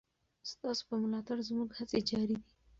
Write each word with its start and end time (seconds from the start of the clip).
ستاسو 0.51 0.81
په 0.89 0.95
ملاتړ 1.01 1.37
زموږ 1.49 1.69
هڅې 1.77 1.99
جاري 2.09 2.25
دي. 2.37 2.37